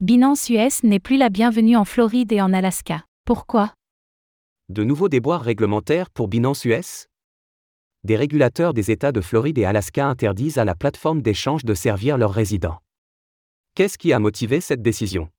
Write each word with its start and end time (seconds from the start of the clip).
Binance 0.00 0.48
US 0.50 0.84
n'est 0.84 1.00
plus 1.00 1.16
la 1.16 1.28
bienvenue 1.28 1.74
en 1.74 1.84
Floride 1.84 2.30
et 2.30 2.40
en 2.40 2.52
Alaska. 2.52 3.04
Pourquoi? 3.24 3.74
De 4.68 4.84
nouveaux 4.84 5.08
déboires 5.08 5.42
réglementaires 5.42 6.08
pour 6.10 6.28
Binance 6.28 6.64
US 6.66 7.08
Des 8.04 8.14
régulateurs 8.14 8.74
des 8.74 8.92
États 8.92 9.10
de 9.10 9.20
Floride 9.20 9.58
et 9.58 9.64
Alaska 9.64 10.06
interdisent 10.06 10.56
à 10.56 10.64
la 10.64 10.76
plateforme 10.76 11.20
d'échange 11.20 11.64
de 11.64 11.74
servir 11.74 12.16
leurs 12.16 12.30
résidents. 12.30 12.78
Qu'est-ce 13.74 13.98
qui 13.98 14.12
a 14.12 14.20
motivé 14.20 14.60
cette 14.60 14.82
décision? 14.82 15.30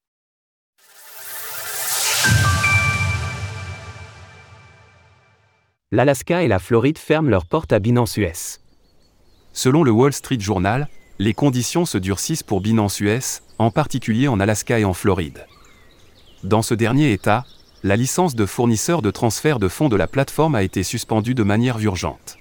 L'Alaska 5.93 6.43
et 6.43 6.49
la 6.49 6.59
Floride 6.59 6.97
ferment 6.97 7.29
leurs 7.29 7.45
portes 7.45 7.71
à 7.71 7.79
Binance 7.79 8.17
US. 8.17 8.59
Selon 9.53 9.85
le 9.85 9.91
Wall 9.91 10.11
Street 10.11 10.41
Journal, 10.41 10.89
les 11.19 11.33
conditions 11.33 11.85
se 11.85 11.97
durcissent 11.97 12.43
pour 12.43 12.61
Binance 12.61 13.01
US, 13.01 13.41
en 13.57 13.71
particulier 13.71 14.29
en 14.29 14.39
Alaska 14.39 14.79
et 14.79 14.85
en 14.85 14.93
Floride. 14.93 15.45
Dans 16.45 16.61
ce 16.61 16.73
dernier 16.73 17.11
État, 17.11 17.45
la 17.83 17.97
licence 17.97 18.35
de 18.35 18.45
fournisseur 18.45 19.01
de 19.01 19.11
transfert 19.11 19.59
de 19.59 19.67
fonds 19.67 19.89
de 19.89 19.97
la 19.97 20.07
plateforme 20.07 20.55
a 20.55 20.63
été 20.63 20.81
suspendue 20.81 21.35
de 21.35 21.43
manière 21.43 21.77
urgente. 21.79 22.37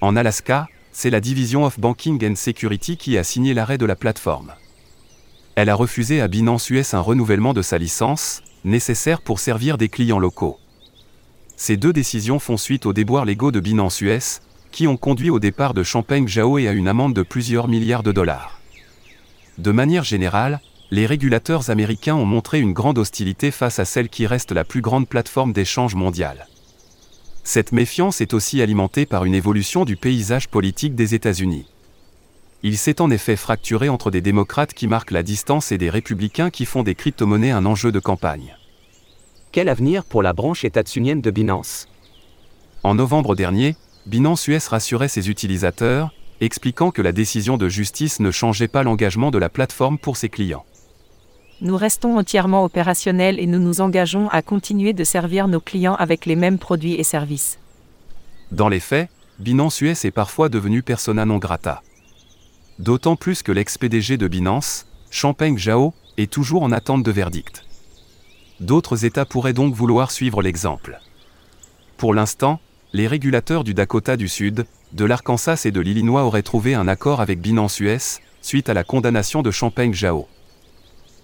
En 0.00 0.16
Alaska, 0.16 0.66
c'est 0.90 1.10
la 1.10 1.20
division 1.20 1.64
of 1.64 1.78
Banking 1.78 2.28
and 2.28 2.34
Security 2.34 2.96
qui 2.96 3.16
a 3.18 3.22
signé 3.22 3.54
l'arrêt 3.54 3.78
de 3.78 3.86
la 3.86 3.94
plateforme. 3.94 4.52
Elle 5.54 5.68
a 5.68 5.76
refusé 5.76 6.20
à 6.20 6.26
Binance 6.26 6.68
US 6.70 6.92
un 6.92 7.00
renouvellement 7.00 7.54
de 7.54 7.62
sa 7.62 7.78
licence, 7.78 8.42
nécessaire 8.64 9.22
pour 9.22 9.38
servir 9.38 9.78
des 9.78 9.88
clients 9.88 10.18
locaux. 10.18 10.58
Ces 11.56 11.76
deux 11.76 11.92
décisions 11.92 12.40
font 12.40 12.56
suite 12.56 12.84
aux 12.84 12.92
déboires 12.92 13.24
légaux 13.24 13.52
de 13.52 13.60
Binance 13.60 14.00
US, 14.00 14.42
qui 14.70 14.86
ont 14.86 14.96
conduit 14.96 15.30
au 15.30 15.38
départ 15.38 15.74
de 15.74 15.82
Champagne 15.82 16.28
Zhao 16.28 16.58
et 16.58 16.68
à 16.68 16.72
une 16.72 16.88
amende 16.88 17.14
de 17.14 17.22
plusieurs 17.22 17.68
milliards 17.68 18.02
de 18.02 18.12
dollars. 18.12 18.60
De 19.58 19.72
manière 19.72 20.04
générale, 20.04 20.60
les 20.90 21.06
régulateurs 21.06 21.70
américains 21.70 22.14
ont 22.14 22.26
montré 22.26 22.60
une 22.60 22.72
grande 22.72 22.98
hostilité 22.98 23.50
face 23.50 23.78
à 23.78 23.84
celle 23.84 24.08
qui 24.08 24.26
reste 24.26 24.52
la 24.52 24.64
plus 24.64 24.82
grande 24.82 25.08
plateforme 25.08 25.52
d'échange 25.52 25.94
mondiale. 25.94 26.46
Cette 27.42 27.72
méfiance 27.72 28.20
est 28.20 28.34
aussi 28.34 28.60
alimentée 28.60 29.06
par 29.06 29.24
une 29.24 29.34
évolution 29.34 29.84
du 29.84 29.96
paysage 29.96 30.48
politique 30.48 30.94
des 30.94 31.14
États-Unis. 31.14 31.66
Il 32.62 32.76
s'est 32.76 33.00
en 33.00 33.10
effet 33.10 33.36
fracturé 33.36 33.88
entre 33.88 34.10
des 34.10 34.20
démocrates 34.20 34.74
qui 34.74 34.88
marquent 34.88 35.12
la 35.12 35.22
distance 35.22 35.72
et 35.72 35.78
des 35.78 35.90
républicains 35.90 36.50
qui 36.50 36.64
font 36.64 36.82
des 36.82 36.94
crypto-monnaies 36.94 37.52
un 37.52 37.66
enjeu 37.66 37.92
de 37.92 38.00
campagne. 38.00 38.56
Quel 39.52 39.68
avenir 39.68 40.04
pour 40.04 40.22
la 40.22 40.32
branche 40.32 40.64
états-unienne 40.64 41.20
de 41.20 41.30
Binance? 41.30 41.88
En 42.82 42.94
novembre 42.94 43.34
dernier, 43.34 43.76
Binance 44.06 44.46
US 44.46 44.68
rassurait 44.68 45.08
ses 45.08 45.28
utilisateurs, 45.28 46.12
expliquant 46.40 46.92
que 46.92 47.02
la 47.02 47.10
décision 47.10 47.56
de 47.56 47.68
justice 47.68 48.20
ne 48.20 48.30
changeait 48.30 48.68
pas 48.68 48.84
l'engagement 48.84 49.32
de 49.32 49.38
la 49.38 49.48
plateforme 49.48 49.98
pour 49.98 50.16
ses 50.16 50.28
clients. 50.28 50.64
Nous 51.60 51.76
restons 51.76 52.16
entièrement 52.16 52.64
opérationnels 52.64 53.40
et 53.40 53.46
nous 53.46 53.58
nous 53.58 53.80
engageons 53.80 54.28
à 54.28 54.42
continuer 54.42 54.92
de 54.92 55.02
servir 55.02 55.48
nos 55.48 55.58
clients 55.58 55.96
avec 55.96 56.24
les 56.24 56.36
mêmes 56.36 56.58
produits 56.58 56.94
et 56.94 57.02
services. 57.02 57.58
Dans 58.52 58.68
les 58.68 58.78
faits, 58.78 59.08
Binance 59.40 59.80
US 59.80 60.04
est 60.04 60.12
parfois 60.12 60.48
devenu 60.48 60.82
persona 60.82 61.24
non 61.24 61.38
grata. 61.38 61.82
D'autant 62.78 63.16
plus 63.16 63.42
que 63.42 63.50
l'ex-PDG 63.50 64.18
de 64.18 64.28
Binance, 64.28 64.86
Champagne 65.10 65.58
Zhao, 65.58 65.94
est 66.16 66.30
toujours 66.30 66.62
en 66.62 66.70
attente 66.70 67.02
de 67.02 67.10
verdict. 67.10 67.64
D'autres 68.60 69.04
États 69.04 69.24
pourraient 69.24 69.52
donc 69.52 69.74
vouloir 69.74 70.12
suivre 70.12 70.42
l'exemple. 70.42 71.00
Pour 71.96 72.14
l'instant, 72.14 72.60
les 72.96 73.06
régulateurs 73.06 73.62
du 73.62 73.74
Dakota 73.74 74.16
du 74.16 74.26
Sud, 74.26 74.64
de 74.92 75.04
l'Arkansas 75.04 75.66
et 75.66 75.70
de 75.70 75.82
l'Illinois 75.82 76.24
auraient 76.24 76.42
trouvé 76.42 76.74
un 76.74 76.88
accord 76.88 77.20
avec 77.20 77.42
Binance 77.42 77.78
US, 77.80 78.20
suite 78.40 78.70
à 78.70 78.74
la 78.74 78.84
condamnation 78.84 79.42
de 79.42 79.50
Champagne 79.50 79.92
Zhao. 79.92 80.26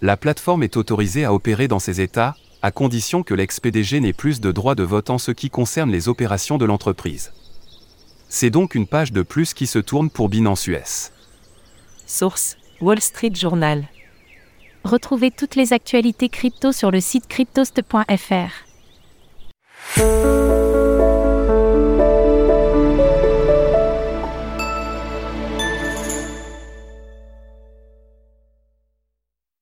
La 0.03 0.19
plateforme 0.19 0.64
est 0.64 0.77
autorisée 0.77 1.25
à 1.25 1.33
opérer 1.33 1.69
dans 1.69 1.79
ces 1.79 2.03
États, 2.03 2.37
à 2.61 2.73
condition 2.73 3.23
que 3.23 3.33
l'ex-PDG 3.33 4.01
n'ait 4.01 4.12
plus 4.12 4.39
de 4.39 4.53
droits 4.53 4.75
de 4.75 4.83
vote 4.83 5.09
en 5.09 5.17
ce 5.17 5.31
qui 5.31 5.48
concerne 5.48 5.91
les 5.91 6.11
opérations 6.11 6.59
de 6.59 6.67
l'entreprise. 6.67 7.33
C'est 8.29 8.51
donc 8.51 8.75
une 8.75 8.86
page 8.86 9.13
de 9.13 9.23
plus 9.23 9.55
qui 9.55 9.67
se 9.67 9.79
tourne 9.79 10.11
pour 10.11 10.29
Binance 10.29 10.67
US. 10.67 11.11
Source 12.07 12.58
Wall 12.83 13.01
Street 13.01 13.33
Journal. 13.35 13.89
Retrouvez 14.85 15.30
toutes 15.30 15.55
les 15.55 15.73
actualités 15.73 16.29
crypto 16.29 16.70
sur 16.70 16.91
le 16.91 17.01
site 17.01 17.29
cryptost.fr. 17.29 18.51